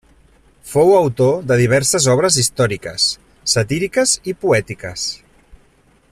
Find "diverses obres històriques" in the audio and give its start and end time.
1.59-3.05